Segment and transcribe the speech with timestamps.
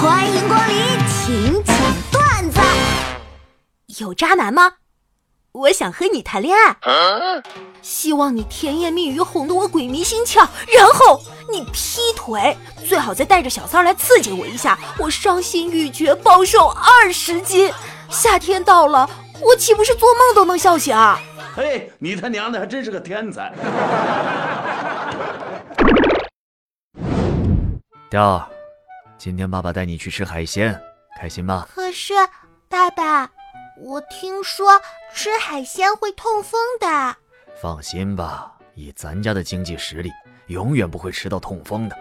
[0.00, 1.76] 欢迎光临，请讲
[2.10, 2.58] 段子。
[3.98, 4.72] 有渣男吗？
[5.52, 6.74] 我想和你谈恋爱，
[7.82, 11.20] 希望你甜言蜜语哄得我鬼迷心窍，然后
[11.52, 12.56] 你劈腿，
[12.88, 17.70] 最好再带着小三来刺激我一下，我伤心欲绝，暴瘦二十斤。
[18.08, 19.06] 夏天到了，
[19.42, 20.96] 我岂不是做梦都能笑醒？
[21.54, 23.52] 嘿，你他娘的还真是个天才！
[28.08, 28.48] 雕，
[29.20, 30.80] 今天爸爸带你去吃海鲜，
[31.14, 31.68] 开心吗？
[31.74, 32.14] 可是，
[32.70, 33.30] 爸爸。
[33.76, 34.80] 我听说
[35.12, 37.16] 吃海鲜会痛风的。
[37.60, 40.10] 放心吧，以咱家的经济实力，
[40.46, 41.94] 永远不会吃到痛风的。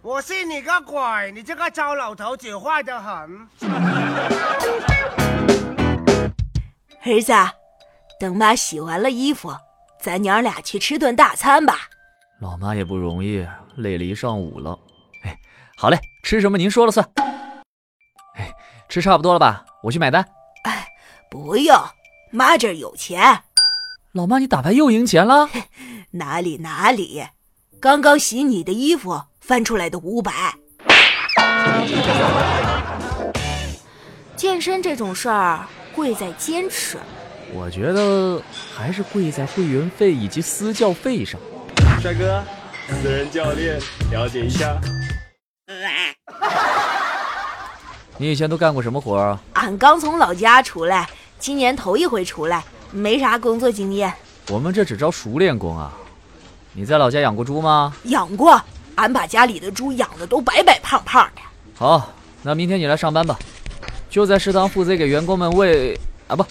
[0.00, 1.32] 我信你个鬼！
[1.32, 3.48] 你这个糟老头子坏得很。
[7.02, 7.32] 儿子，
[8.20, 9.52] 等妈洗完了衣服，
[10.00, 11.89] 咱娘俩去吃顿大餐吧。
[12.40, 14.78] 老妈也不容易，累了一上午了。
[15.24, 15.38] 哎，
[15.76, 17.06] 好嘞，吃什么您说了算。
[18.88, 19.62] 吃差不多了吧？
[19.82, 20.26] 我去买单。
[20.64, 20.86] 哎，
[21.30, 21.76] 不用，
[22.30, 23.42] 妈这儿有钱。
[24.12, 25.50] 老妈，你打牌又赢钱了？
[26.12, 27.22] 哪里哪里，
[27.78, 30.32] 刚刚洗你的衣服翻出来的五百。
[34.34, 36.96] 健身这种事儿，贵在坚持。
[37.52, 38.42] 我觉得
[38.74, 41.38] 还是贵在会员费以及私教费上。
[42.00, 42.42] 帅哥，
[43.02, 43.78] 私人教练，
[44.10, 44.80] 了解一下。
[48.16, 49.38] 你以前都干过什么活啊？
[49.52, 51.06] 俺刚从老家出来，
[51.38, 54.10] 今年头一回出来，没啥工作经验。
[54.48, 55.92] 我们这只招熟练工啊！
[56.72, 57.94] 你在老家养过猪吗？
[58.04, 58.58] 养过，
[58.94, 61.42] 俺把家里的猪养的都白白胖胖的。
[61.76, 62.10] 好，
[62.42, 63.38] 那明天你来上班吧，
[64.08, 66.42] 就在食堂负责给员工们喂啊，不，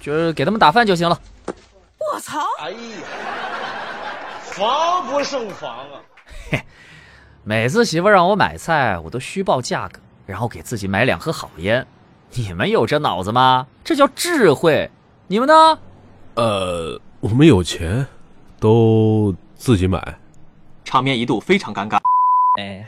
[0.00, 1.20] 就是给他们打饭就行了。
[2.14, 2.38] 我操！
[2.60, 2.76] 哎呀，
[4.52, 6.02] 防不胜防啊！
[6.50, 6.62] 嘿，
[7.42, 9.98] 每次媳妇让我买菜，我都虚报价格。
[10.26, 11.86] 然后给自己买两盒好烟，
[12.30, 13.66] 你们有这脑子吗？
[13.82, 14.90] 这叫智慧。
[15.26, 15.78] 你们呢？
[16.34, 18.06] 呃，我们有钱，
[18.60, 20.18] 都自己买。
[20.84, 21.98] 场面一度非常尴尬。
[22.60, 22.86] 哎，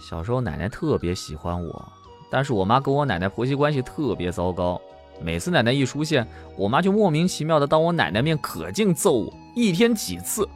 [0.00, 1.92] 小时候奶奶特别喜欢我，
[2.30, 4.80] 但是我妈跟我奶奶婆媳关系特别糟糕。
[5.24, 10.48] 每次奶奶一出现，我妈就莫名其妙的当我奶奶面可劲揍我，一天几次。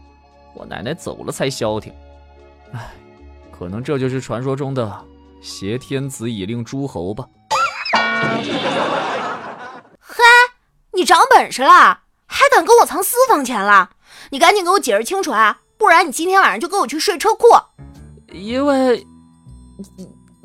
[0.55, 1.93] 我奶奶走了才消停。
[2.73, 2.91] 唉，
[3.57, 5.05] 可能这就是传说中的
[5.41, 7.27] 挟天子以令诸侯吧。
[10.01, 10.23] 嘿，
[10.95, 13.91] 你长本事了，还敢跟我藏私房钱了？
[14.31, 17.47] 你赶紧给我解释清楚啊，不然你今天晚上就跟我去睡车库。
[18.33, 19.07] 因为，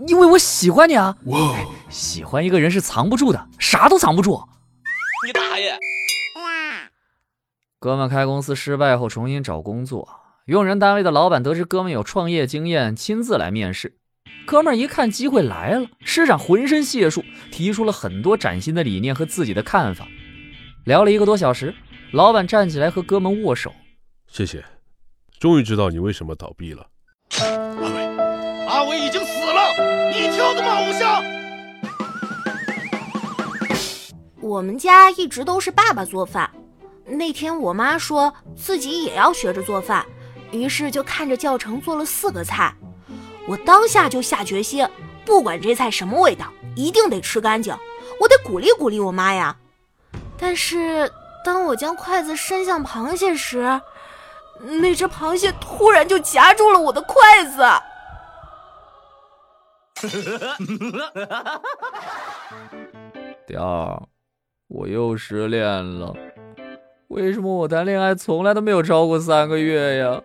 [0.08, 1.16] 因为我喜欢你啊！
[1.26, 1.58] 哇，
[1.90, 4.42] 喜欢一个人是藏不住的，啥都藏不住。
[5.26, 5.78] 你大爷！
[7.80, 10.08] 哥们开公司失败后重新找工作。
[10.46, 13.98] 用人单位的老板得知哥们有创业经验，亲自来面试。
[14.46, 20.08] 哥们一看机会来了，施展浑身解数，提出了很多崭新的理念和自己的看法。
[20.86, 21.74] 聊了一个多小时，
[22.12, 23.74] 老板站起来和哥们握手
[24.28, 24.64] ：“谢谢，
[25.40, 26.88] 终于知道你为什么倒闭了。”
[30.12, 31.24] 你挑的吗，偶像？
[34.42, 36.50] 我们家一直都是爸爸做饭。
[37.06, 40.06] 那天我妈说自己也要学着做饭。
[40.52, 42.76] 于是就看着教程做了四个菜，
[43.48, 44.86] 我当下就下决心，
[45.24, 47.74] 不管这菜什么味道，一定得吃干净。
[48.20, 49.56] 我得鼓励鼓励我妈呀。
[50.38, 51.10] 但是
[51.46, 53.80] 当我将筷子伸向螃蟹时，
[54.60, 57.64] 那只螃蟹突然就夹住了我的筷子。
[63.48, 64.02] 第二，
[64.68, 66.14] 我又失恋了。
[67.10, 70.22] 为什么我谈恋爱从来都没有超过三个月呀？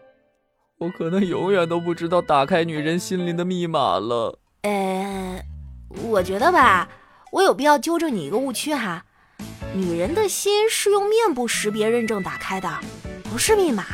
[0.78, 4.38] 我可能永远都不知道打开女人心灵的密码了。
[4.62, 5.42] 呃，
[6.04, 6.88] 我觉得吧，
[7.32, 9.04] 我有必要纠正你一个误区哈，
[9.74, 12.68] 女人的心是用面部识别认证打开的，
[13.24, 13.84] 不是密码。